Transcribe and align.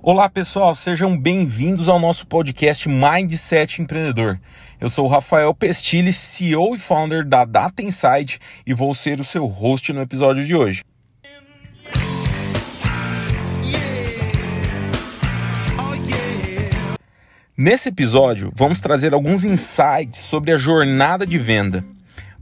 Olá 0.00 0.28
pessoal, 0.30 0.76
sejam 0.76 1.18
bem-vindos 1.18 1.88
ao 1.88 1.98
nosso 1.98 2.24
podcast 2.24 2.88
Mindset 2.88 3.82
Empreendedor. 3.82 4.38
Eu 4.80 4.88
sou 4.88 5.04
o 5.04 5.08
Rafael 5.08 5.52
Pestilli, 5.52 6.12
CEO 6.12 6.76
e 6.76 6.78
founder 6.78 7.26
da 7.26 7.44
Data 7.44 7.82
Insight 7.82 8.38
e 8.64 8.72
vou 8.72 8.94
ser 8.94 9.18
o 9.18 9.24
seu 9.24 9.44
host 9.46 9.92
no 9.92 10.00
episódio 10.00 10.46
de 10.46 10.54
hoje. 10.54 10.84
Nesse 17.56 17.88
episódio, 17.88 18.52
vamos 18.54 18.78
trazer 18.80 19.12
alguns 19.12 19.44
insights 19.44 20.20
sobre 20.20 20.52
a 20.52 20.56
jornada 20.56 21.26
de 21.26 21.38
venda, 21.38 21.84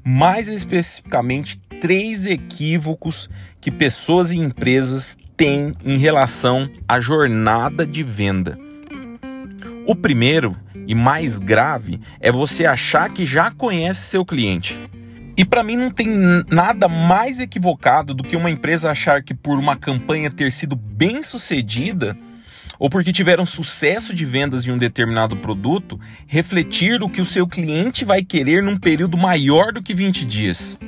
mais 0.04 0.46
especificamente 0.46 1.58
três 1.80 2.26
equívocos 2.26 3.28
que 3.60 3.70
pessoas 3.70 4.30
e 4.30 4.38
empresas 4.38 5.16
têm 5.36 5.74
em 5.84 5.98
relação 5.98 6.70
à 6.88 6.98
jornada 6.98 7.86
de 7.86 8.02
venda. 8.02 8.58
O 9.86 9.94
primeiro 9.94 10.56
e 10.86 10.94
mais 10.94 11.38
grave 11.38 12.00
é 12.20 12.30
você 12.32 12.66
achar 12.66 13.10
que 13.10 13.24
já 13.24 13.50
conhece 13.50 14.02
seu 14.02 14.24
cliente. 14.24 14.80
E 15.36 15.44
para 15.44 15.62
mim 15.62 15.76
não 15.76 15.90
tem 15.90 16.08
nada 16.50 16.88
mais 16.88 17.38
equivocado 17.38 18.14
do 18.14 18.24
que 18.24 18.36
uma 18.36 18.50
empresa 18.50 18.90
achar 18.90 19.22
que 19.22 19.34
por 19.34 19.58
uma 19.58 19.76
campanha 19.76 20.30
ter 20.30 20.50
sido 20.50 20.74
bem 20.74 21.22
sucedida 21.22 22.16
ou 22.78 22.90
porque 22.90 23.12
tiveram 23.12 23.46
sucesso 23.46 24.14
de 24.14 24.24
vendas 24.24 24.66
em 24.66 24.70
um 24.70 24.78
determinado 24.78 25.36
produto, 25.36 25.98
refletir 26.26 27.02
o 27.02 27.08
que 27.08 27.20
o 27.20 27.24
seu 27.24 27.46
cliente 27.46 28.04
vai 28.04 28.22
querer 28.22 28.62
num 28.62 28.78
período 28.78 29.16
maior 29.16 29.72
do 29.72 29.82
que 29.82 29.94
20 29.94 30.24
dias. 30.24 30.78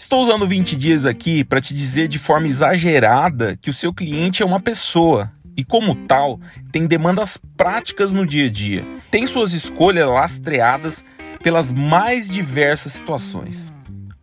Estou 0.00 0.22
usando 0.22 0.48
20 0.48 0.76
dias 0.76 1.04
aqui 1.04 1.44
para 1.44 1.60
te 1.60 1.74
dizer 1.74 2.08
de 2.08 2.18
forma 2.18 2.48
exagerada 2.48 3.54
que 3.60 3.68
o 3.68 3.72
seu 3.72 3.92
cliente 3.92 4.42
é 4.42 4.46
uma 4.46 4.58
pessoa 4.58 5.30
e, 5.54 5.62
como 5.62 5.94
tal, 5.94 6.40
tem 6.72 6.86
demandas 6.86 7.38
práticas 7.54 8.10
no 8.14 8.26
dia 8.26 8.46
a 8.46 8.50
dia. 8.50 8.82
Tem 9.10 9.26
suas 9.26 9.52
escolhas 9.52 10.08
lastreadas 10.08 11.04
pelas 11.42 11.70
mais 11.70 12.30
diversas 12.30 12.94
situações. 12.94 13.74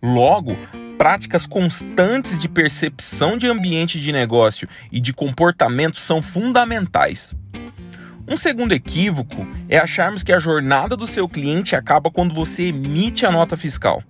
Logo, 0.02 0.58
práticas 0.98 1.46
constantes 1.46 2.40
de 2.40 2.50
percepção 2.50 3.38
de 3.38 3.46
ambiente 3.46 4.02
de 4.02 4.12
negócio 4.12 4.68
e 4.92 5.00
de 5.00 5.14
comportamento 5.14 6.00
são 6.00 6.24
fundamentais. 6.24 7.36
Um 8.28 8.36
segundo 8.36 8.72
equívoco 8.72 9.46
é 9.70 9.78
acharmos 9.78 10.24
que 10.24 10.34
a 10.34 10.40
jornada 10.40 10.98
do 10.98 11.06
seu 11.06 11.30
cliente 11.30 11.76
acaba 11.76 12.10
quando 12.10 12.34
você 12.34 12.64
emite 12.64 13.28
a 13.28 13.32
nota 13.32 13.56
fiscal. 13.56 14.02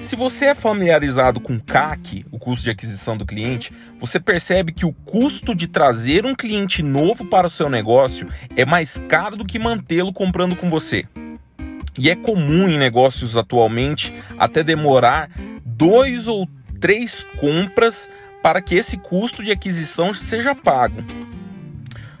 Se 0.00 0.14
você 0.14 0.46
é 0.46 0.54
familiarizado 0.54 1.40
com 1.40 1.58
CAC, 1.58 2.24
o 2.30 2.38
custo 2.38 2.64
de 2.64 2.70
aquisição 2.70 3.16
do 3.16 3.26
cliente, 3.26 3.72
você 3.98 4.20
percebe 4.20 4.72
que 4.72 4.86
o 4.86 4.92
custo 4.92 5.54
de 5.54 5.66
trazer 5.66 6.24
um 6.24 6.34
cliente 6.34 6.82
novo 6.82 7.26
para 7.26 7.46
o 7.46 7.50
seu 7.50 7.68
negócio 7.68 8.28
é 8.56 8.64
mais 8.64 9.02
caro 9.08 9.36
do 9.36 9.44
que 9.44 9.58
mantê-lo 9.58 10.12
comprando 10.12 10.56
com 10.56 10.70
você. 10.70 11.04
E 11.98 12.08
é 12.08 12.14
comum 12.14 12.68
em 12.68 12.78
negócios 12.78 13.36
atualmente 13.36 14.14
até 14.38 14.62
demorar 14.62 15.30
dois 15.64 16.28
ou 16.28 16.48
três 16.80 17.26
compras 17.36 18.08
para 18.40 18.62
que 18.62 18.76
esse 18.76 18.96
custo 18.96 19.42
de 19.42 19.50
aquisição 19.50 20.14
seja 20.14 20.54
pago. 20.54 21.02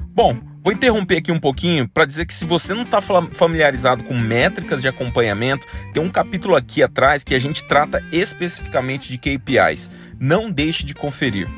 Bom, 0.08 0.36
Vou 0.68 0.74
interromper 0.74 1.16
aqui 1.16 1.32
um 1.32 1.40
pouquinho 1.40 1.88
para 1.88 2.04
dizer 2.04 2.26
que 2.26 2.34
se 2.34 2.44
você 2.44 2.74
não 2.74 2.82
está 2.82 3.00
familiarizado 3.00 4.04
com 4.04 4.12
métricas 4.12 4.82
de 4.82 4.86
acompanhamento, 4.86 5.66
tem 5.94 6.02
um 6.02 6.10
capítulo 6.10 6.54
aqui 6.54 6.82
atrás 6.82 7.24
que 7.24 7.34
a 7.34 7.38
gente 7.38 7.64
trata 7.64 8.04
especificamente 8.12 9.08
de 9.08 9.16
KPIs. 9.16 9.90
Não 10.20 10.50
deixe 10.50 10.84
de 10.84 10.94
conferir. 10.94 11.48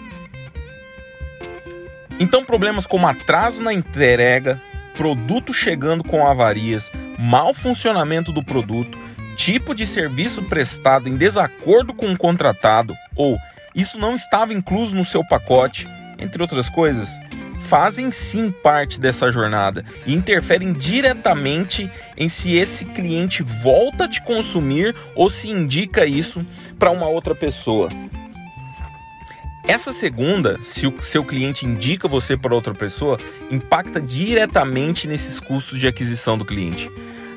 Então, 2.21 2.45
problemas 2.45 2.87
como 2.87 3.05
atraso 3.05 3.61
na 3.61 3.73
entrega, 3.75 4.63
produto 4.97 5.53
chegando 5.53 6.05
com 6.05 6.25
avarias, 6.25 6.93
mau 7.19 7.53
funcionamento 7.53 8.31
do 8.31 8.45
produto, 8.45 8.97
tipo 9.35 9.75
de 9.75 9.87
serviço 9.87 10.45
prestado 10.45 11.09
em 11.09 11.17
desacordo 11.17 11.93
com 11.93 12.13
o 12.13 12.17
contratado 12.17 12.95
ou 13.17 13.37
isso 13.75 13.99
não 13.99 14.15
estava 14.15 14.55
incluso 14.55 14.95
no 14.95 15.05
seu 15.05 15.27
pacote, 15.27 15.89
entre 16.17 16.41
outras 16.41 16.71
coisas, 16.71 17.19
fazem 17.61 18.11
sim 18.11 18.51
parte 18.51 19.01
dessa 19.01 19.31
jornada 19.31 19.85
e 20.07 20.15
interferem 20.15 20.73
diretamente 20.73 21.91
em 22.17 22.29
se 22.29 22.57
esse 22.57 22.85
cliente 22.85 23.43
volta 23.43 24.05
a 24.05 24.09
te 24.09 24.23
consumir 24.23 24.95
ou 25.15 25.31
se 25.31 25.49
indica 25.49 26.07
isso 26.07 26.45
para 26.79 26.91
uma 26.91 27.07
outra 27.07 27.35
pessoa. 27.35 27.91
Essa 29.67 29.93
segunda, 29.93 30.59
se 30.63 30.87
o 30.87 31.03
seu 31.03 31.25
cliente 31.25 31.65
indica 31.65 32.09
você 32.09 32.37
para 32.37 32.55
outra 32.55 32.75
pessoa, 32.75 33.21
impacta 33.51 34.01
diretamente 34.01 35.07
nesses 35.07 35.39
custos 35.39 35.79
de 35.79 35.87
aquisição 35.87 36.37
do 36.37 36.45
cliente. 36.45 36.91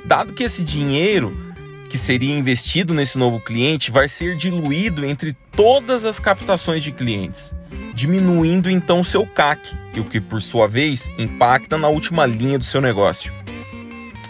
Dado 0.06 0.34
que 0.34 0.44
esse 0.44 0.64
dinheiro 0.64 1.54
que 1.90 1.98
seria 1.98 2.36
investido 2.36 2.92
nesse 2.92 3.20
novo 3.20 3.40
cliente 3.40 3.92
vai 3.92 4.08
ser 4.08 4.36
diluído 4.36 5.06
entre 5.06 5.34
todas 5.56 6.06
as 6.06 6.20
captações 6.20 6.82
de 6.82 6.92
clientes, 6.92 7.54
diminuindo 7.94 8.70
então 8.70 9.00
o 9.00 9.06
seu 9.06 9.26
CAC, 9.26 9.76
e 9.94 10.00
o 10.00 10.06
que 10.06 10.20
por 10.20 10.42
sua 10.42 10.68
vez 10.68 11.10
impacta 11.18 11.78
na 11.78 11.88
última 11.88 12.26
linha 12.26 12.58
do 12.58 12.64
seu 12.64 12.82
negócio. 12.82 13.32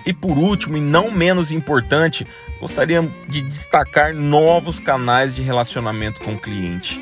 E 0.06 0.14
por 0.14 0.38
último, 0.38 0.76
e 0.76 0.82
não 0.82 1.10
menos 1.10 1.52
importante, 1.52 2.28
gostaria 2.60 3.02
de 3.30 3.42
destacar 3.42 4.14
novos 4.14 4.80
canais 4.80 5.34
de 5.34 5.42
relacionamento 5.42 6.22
com 6.22 6.34
o 6.34 6.40
cliente. 6.40 7.02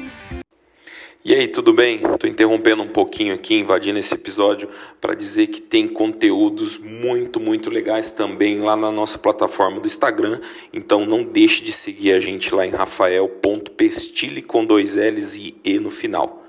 E 1.24 1.36
aí, 1.36 1.48
tudo 1.48 1.72
bem? 1.72 1.98
Estou 1.98 2.28
interrompendo 2.28 2.82
um 2.82 2.88
pouquinho 2.88 3.36
aqui, 3.36 3.56
invadindo 3.56 4.00
esse 4.00 4.12
episódio 4.12 4.68
para 5.00 5.14
dizer 5.14 5.48
que 5.48 5.62
tem 5.62 5.88
conteúdos 5.88 6.80
muito, 6.80 7.40
muito 7.40 7.70
legais 7.70 8.12
também 8.12 8.60
lá 8.60 8.76
na 8.76 8.92
nossa 8.92 9.20
plataforma 9.20 9.80
do 9.80 9.86
Instagram. 9.86 10.40
Então 10.74 11.06
não 11.06 11.24
deixe 11.24 11.64
de 11.64 11.72
seguir 11.72 12.14
a 12.14 12.20
gente 12.20 12.54
lá 12.56 12.66
em 12.66 12.72
rafael.pestile 12.72 14.42
com 14.42 14.66
dois 14.66 14.96
L's 14.96 15.36
e 15.36 15.56
E 15.64 15.78
no 15.78 15.92
final. 15.92 16.41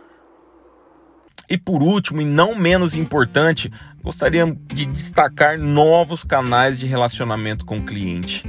E 1.48 1.58
por 1.58 1.82
último, 1.82 2.20
e 2.20 2.24
não 2.24 2.54
menos 2.54 2.94
importante, 2.94 3.70
gostaria 4.02 4.56
de 4.72 4.86
destacar 4.86 5.58
novos 5.58 6.24
canais 6.24 6.78
de 6.78 6.86
relacionamento 6.86 7.64
com 7.64 7.78
o 7.78 7.84
cliente. 7.84 8.44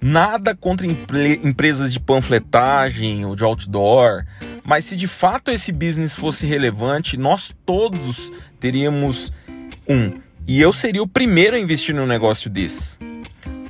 Nada 0.00 0.54
contra 0.54 0.86
empresas 0.86 1.92
de 1.92 2.00
panfletagem 2.00 3.24
ou 3.24 3.36
de 3.36 3.44
outdoor, 3.44 4.24
mas 4.64 4.84
se 4.84 4.96
de 4.96 5.06
fato 5.06 5.50
esse 5.50 5.70
business 5.70 6.16
fosse 6.16 6.44
relevante, 6.44 7.16
nós 7.16 7.54
todos 7.64 8.32
teríamos 8.58 9.32
um. 9.88 10.20
E 10.46 10.60
eu 10.60 10.72
seria 10.72 11.02
o 11.02 11.06
primeiro 11.06 11.54
a 11.54 11.58
investir 11.58 11.94
num 11.94 12.06
negócio 12.06 12.50
desse. 12.50 12.98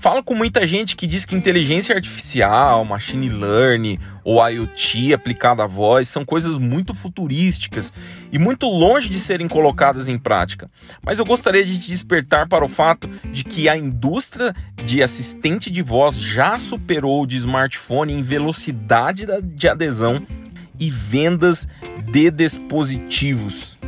Falo 0.02 0.20
com 0.20 0.34
muita 0.34 0.66
gente 0.66 0.96
que 0.96 1.06
diz 1.06 1.24
que 1.24 1.36
inteligência 1.36 1.94
artificial, 1.94 2.84
machine 2.84 3.28
learning 3.28 4.00
ou 4.24 4.44
IoT 4.44 5.14
aplicada 5.14 5.62
à 5.62 5.66
voz 5.68 6.08
são 6.08 6.24
coisas 6.24 6.58
muito 6.58 6.92
futurísticas 6.92 7.94
e 8.32 8.36
muito 8.36 8.66
longe 8.66 9.08
de 9.08 9.20
serem 9.20 9.46
colocadas 9.46 10.08
em 10.08 10.18
prática. 10.18 10.68
Mas 11.06 11.20
eu 11.20 11.24
gostaria 11.24 11.64
de 11.64 11.78
te 11.78 11.86
despertar 11.86 12.48
para 12.48 12.64
o 12.64 12.68
fato 12.68 13.08
de 13.30 13.44
que 13.44 13.68
a 13.68 13.76
indústria 13.76 14.52
de 14.84 15.04
assistente 15.04 15.70
de 15.70 15.82
voz 15.82 16.16
já 16.16 16.58
superou 16.58 17.22
o 17.22 17.26
de 17.26 17.36
smartphone 17.36 18.12
em 18.12 18.24
velocidade 18.24 19.24
de 19.54 19.68
adesão 19.68 20.26
e 20.80 20.90
vendas 20.90 21.68
de 22.10 22.28
dispositivos. 22.28 23.78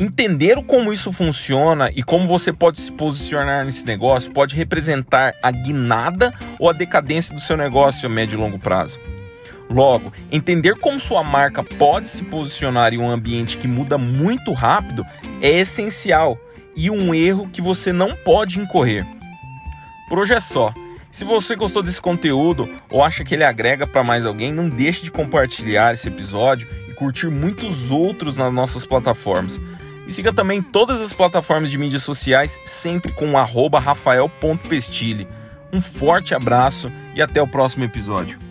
Entender 0.00 0.62
como 0.64 0.92
isso 0.92 1.12
funciona 1.12 1.90
e 1.90 2.04
como 2.04 2.28
você 2.28 2.52
pode 2.52 2.78
se 2.78 2.92
posicionar 2.92 3.64
nesse 3.64 3.84
negócio 3.84 4.30
pode 4.30 4.54
representar 4.54 5.34
a 5.42 5.50
guinada 5.50 6.32
ou 6.56 6.70
a 6.70 6.72
decadência 6.72 7.34
do 7.34 7.40
seu 7.40 7.56
negócio 7.56 8.06
a 8.06 8.08
médio 8.08 8.36
e 8.36 8.40
longo 8.40 8.60
prazo. 8.60 9.00
Logo, 9.68 10.12
entender 10.30 10.76
como 10.76 11.00
sua 11.00 11.24
marca 11.24 11.64
pode 11.64 12.06
se 12.06 12.22
posicionar 12.22 12.94
em 12.94 12.98
um 12.98 13.10
ambiente 13.10 13.58
que 13.58 13.66
muda 13.66 13.98
muito 13.98 14.52
rápido 14.52 15.04
é 15.42 15.58
essencial 15.58 16.38
e 16.76 16.88
um 16.90 17.12
erro 17.12 17.48
que 17.48 17.60
você 17.60 17.92
não 17.92 18.14
pode 18.14 18.60
incorrer. 18.60 19.04
Por 20.08 20.20
hoje 20.20 20.32
é 20.32 20.40
só. 20.40 20.72
Se 21.10 21.24
você 21.24 21.56
gostou 21.56 21.82
desse 21.82 22.00
conteúdo 22.00 22.68
ou 22.88 23.02
acha 23.02 23.24
que 23.24 23.34
ele 23.34 23.42
agrega 23.42 23.84
para 23.84 24.04
mais 24.04 24.24
alguém, 24.24 24.52
não 24.52 24.68
deixe 24.68 25.02
de 25.02 25.10
compartilhar 25.10 25.92
esse 25.92 26.06
episódio 26.06 26.68
e 26.88 26.94
curtir 26.94 27.28
muitos 27.28 27.90
outros 27.90 28.36
nas 28.36 28.52
nossas 28.52 28.86
plataformas. 28.86 29.60
E 30.08 30.12
siga 30.12 30.32
também 30.32 30.62
todas 30.62 31.02
as 31.02 31.12
plataformas 31.12 31.70
de 31.70 31.76
mídias 31.76 32.02
sociais, 32.02 32.58
sempre 32.64 33.12
com 33.12 33.26
rafael.pestile. 33.78 35.28
Um 35.70 35.82
forte 35.82 36.34
abraço 36.34 36.90
e 37.14 37.20
até 37.20 37.42
o 37.42 37.46
próximo 37.46 37.84
episódio. 37.84 38.47